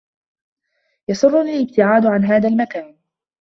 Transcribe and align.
يسرّني 1.09 1.53
الابتعاد 1.57 2.05
عن 2.05 2.25
هذا 2.25 2.47
المكان. 2.49 2.95